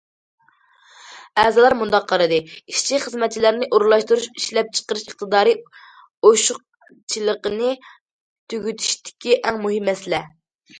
ئەزالار 1.41 1.75
مۇنداق 1.81 2.07
قارىدى: 2.11 2.39
ئىشچى- 2.73 2.99
خىزمەتچىلەرنى 3.03 3.67
ئورۇنلاشتۇرۇش 3.77 4.25
ئىشلەپچىقىرىش 4.31 5.05
ئىقتىدارى 5.11 5.55
ئوشۇقچىلىقىنى 6.31 7.77
تۈگىتىشتىكى 7.85 9.41
ئەڭ 9.43 9.65
مۇھىم 9.69 9.89
مەسىلە. 9.95 10.27